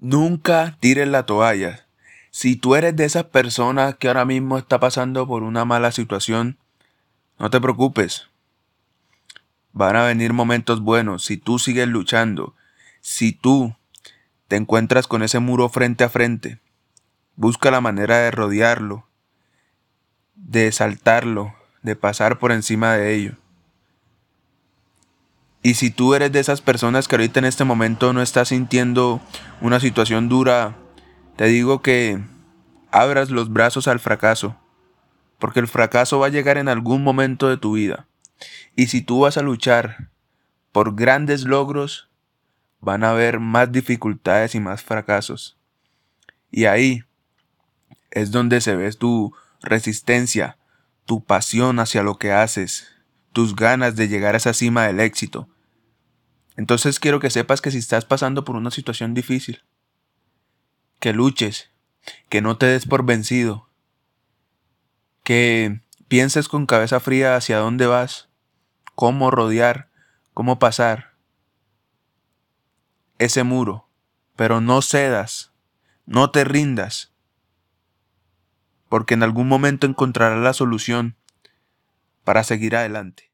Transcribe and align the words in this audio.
Nunca 0.00 0.76
tires 0.78 1.08
la 1.08 1.26
toalla. 1.26 1.86
Si 2.30 2.54
tú 2.54 2.76
eres 2.76 2.94
de 2.94 3.04
esas 3.04 3.24
personas 3.24 3.96
que 3.96 4.06
ahora 4.06 4.24
mismo 4.24 4.56
está 4.56 4.78
pasando 4.78 5.26
por 5.26 5.42
una 5.42 5.64
mala 5.64 5.90
situación, 5.90 6.56
no 7.36 7.50
te 7.50 7.60
preocupes. 7.60 8.28
Van 9.72 9.96
a 9.96 10.04
venir 10.04 10.32
momentos 10.32 10.80
buenos 10.82 11.24
si 11.24 11.36
tú 11.36 11.58
sigues 11.58 11.88
luchando. 11.88 12.54
Si 13.00 13.32
tú 13.32 13.74
te 14.46 14.54
encuentras 14.54 15.08
con 15.08 15.24
ese 15.24 15.40
muro 15.40 15.68
frente 15.68 16.04
a 16.04 16.08
frente, 16.08 16.60
busca 17.34 17.72
la 17.72 17.80
manera 17.80 18.18
de 18.18 18.30
rodearlo, 18.30 19.08
de 20.36 20.70
saltarlo, 20.70 21.54
de 21.82 21.96
pasar 21.96 22.38
por 22.38 22.52
encima 22.52 22.94
de 22.94 23.14
ello. 23.14 23.32
Y 25.68 25.74
si 25.74 25.90
tú 25.90 26.14
eres 26.14 26.32
de 26.32 26.40
esas 26.40 26.62
personas 26.62 27.06
que 27.08 27.16
ahorita 27.16 27.40
en 27.40 27.44
este 27.44 27.62
momento 27.62 28.14
no 28.14 28.22
estás 28.22 28.48
sintiendo 28.48 29.20
una 29.60 29.80
situación 29.80 30.30
dura, 30.30 30.78
te 31.36 31.44
digo 31.44 31.82
que 31.82 32.24
abras 32.90 33.28
los 33.28 33.52
brazos 33.52 33.86
al 33.86 34.00
fracaso, 34.00 34.56
porque 35.38 35.60
el 35.60 35.68
fracaso 35.68 36.20
va 36.20 36.28
a 36.28 36.30
llegar 36.30 36.56
en 36.56 36.70
algún 36.70 37.04
momento 37.04 37.50
de 37.50 37.58
tu 37.58 37.72
vida. 37.72 38.06
Y 38.76 38.86
si 38.86 39.02
tú 39.02 39.20
vas 39.20 39.36
a 39.36 39.42
luchar 39.42 40.08
por 40.72 40.96
grandes 40.96 41.44
logros, 41.44 42.08
van 42.80 43.04
a 43.04 43.10
haber 43.10 43.38
más 43.38 43.70
dificultades 43.70 44.54
y 44.54 44.60
más 44.60 44.82
fracasos. 44.82 45.58
Y 46.50 46.64
ahí 46.64 47.04
es 48.10 48.30
donde 48.30 48.62
se 48.62 48.74
ve 48.74 48.90
tu 48.94 49.34
resistencia, 49.60 50.56
tu 51.04 51.22
pasión 51.22 51.78
hacia 51.78 52.02
lo 52.02 52.16
que 52.16 52.32
haces, 52.32 52.88
tus 53.34 53.54
ganas 53.54 53.96
de 53.96 54.08
llegar 54.08 54.32
a 54.32 54.38
esa 54.38 54.54
cima 54.54 54.86
del 54.86 55.00
éxito. 55.00 55.46
Entonces 56.58 56.98
quiero 56.98 57.20
que 57.20 57.30
sepas 57.30 57.60
que 57.60 57.70
si 57.70 57.78
estás 57.78 58.04
pasando 58.04 58.44
por 58.44 58.56
una 58.56 58.72
situación 58.72 59.14
difícil, 59.14 59.62
que 60.98 61.12
luches, 61.12 61.70
que 62.28 62.42
no 62.42 62.58
te 62.58 62.66
des 62.66 62.84
por 62.84 63.06
vencido, 63.06 63.68
que 65.22 65.82
pienses 66.08 66.48
con 66.48 66.66
cabeza 66.66 66.98
fría 66.98 67.36
hacia 67.36 67.58
dónde 67.58 67.86
vas, 67.86 68.28
cómo 68.96 69.30
rodear, 69.30 69.88
cómo 70.34 70.58
pasar 70.58 71.14
ese 73.18 73.44
muro, 73.44 73.86
pero 74.34 74.60
no 74.60 74.82
cedas, 74.82 75.52
no 76.06 76.32
te 76.32 76.42
rindas, 76.42 77.12
porque 78.88 79.14
en 79.14 79.22
algún 79.22 79.46
momento 79.46 79.86
encontrarás 79.86 80.40
la 80.40 80.54
solución 80.54 81.14
para 82.24 82.42
seguir 82.42 82.74
adelante. 82.74 83.27